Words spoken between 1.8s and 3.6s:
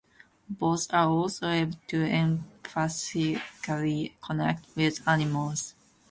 to empathically